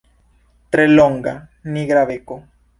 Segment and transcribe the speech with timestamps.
[0.77, 1.35] Tre longa,
[1.77, 2.43] nigra beko.